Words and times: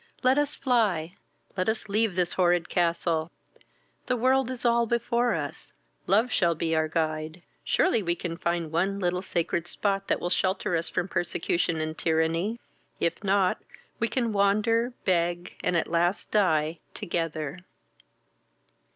Let 0.23 0.39
us 0.39 0.55
fly, 0.55 1.15
let 1.55 1.69
us 1.69 1.87
leave 1.87 2.15
this 2.15 2.33
horrid 2.33 2.67
castle! 2.69 3.29
The 4.07 4.17
world 4.17 4.49
is 4.49 4.65
all 4.65 4.87
before 4.87 5.35
us: 5.35 5.73
love 6.07 6.31
shall 6.31 6.55
be 6.55 6.75
our 6.75 6.87
guide. 6.87 7.43
Surely 7.63 8.01
we 8.01 8.15
can 8.15 8.35
find 8.37 8.71
one 8.71 8.97
little 8.97 9.21
sacred 9.21 9.67
spot 9.67 10.07
that 10.07 10.19
will 10.19 10.31
shelter 10.31 10.75
us 10.75 10.89
from 10.89 11.07
persecution 11.07 11.79
and 11.79 11.95
tyranny; 11.95 12.59
if 12.99 13.23
not, 13.23 13.61
we 13.99 14.07
can 14.07 14.33
wander, 14.33 14.91
beg, 15.05 15.53
and 15.63 15.77
at 15.77 15.85
last 15.85 16.31
die, 16.31 16.79
together." 16.95 17.59